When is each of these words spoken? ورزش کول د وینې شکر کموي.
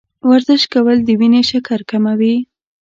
ورزش 0.29 0.63
کول 0.73 0.97
د 1.03 1.09
وینې 1.19 1.41
شکر 1.51 1.79
کموي. 1.89 2.35